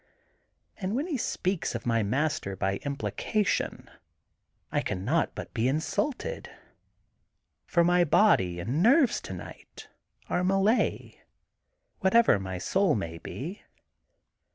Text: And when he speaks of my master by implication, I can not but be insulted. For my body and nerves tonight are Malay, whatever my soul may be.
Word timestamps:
And 0.77 0.95
when 0.95 1.05
he 1.05 1.15
speaks 1.15 1.75
of 1.75 1.85
my 1.85 2.01
master 2.01 2.55
by 2.55 2.77
implication, 2.77 3.87
I 4.71 4.81
can 4.81 5.05
not 5.05 5.35
but 5.35 5.53
be 5.53 5.67
insulted. 5.67 6.49
For 7.67 7.83
my 7.83 8.03
body 8.03 8.59
and 8.59 8.81
nerves 8.81 9.21
tonight 9.21 9.89
are 10.27 10.43
Malay, 10.43 11.21
whatever 11.99 12.39
my 12.39 12.57
soul 12.57 12.95
may 12.95 13.19
be. 13.19 13.61